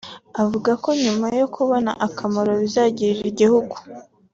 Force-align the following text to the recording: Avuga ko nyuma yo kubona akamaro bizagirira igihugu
Avuga 0.41 0.71
ko 0.83 0.89
nyuma 1.03 1.27
yo 1.39 1.47
kubona 1.55 1.91
akamaro 2.07 2.51
bizagirira 2.61 3.25
igihugu 3.31 3.75